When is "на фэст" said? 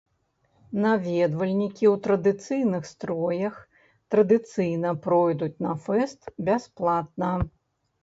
5.69-6.21